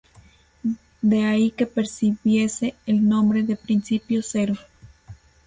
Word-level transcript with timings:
De 1.03 1.25
ahí 1.25 1.51
que 1.51 1.71
recibiese 1.75 2.73
el 2.87 3.07
nombre 3.07 3.43
de 3.43 3.55
principio 3.55 4.21
cero. 4.23 4.55